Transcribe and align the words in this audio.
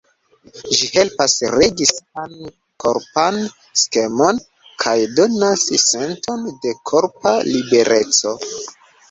Ĝi 0.75 0.87
helpas 0.93 1.33
regi 1.55 1.85
sian 1.89 2.33
korpan 2.83 3.37
skemon 3.83 4.41
kaj 4.85 4.95
donas 5.21 5.67
senton 5.85 6.49
de 6.67 6.75
korpa 6.93 7.37
libereco. 7.53 8.35